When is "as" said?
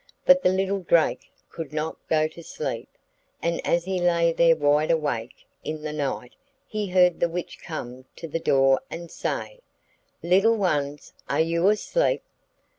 3.63-3.85